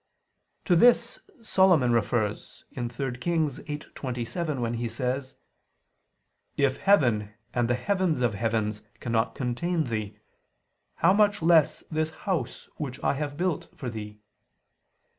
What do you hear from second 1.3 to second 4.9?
Solomon refers (3 Kings 8:27) when he